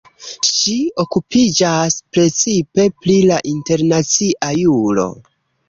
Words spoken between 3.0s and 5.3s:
pri la internacia juro.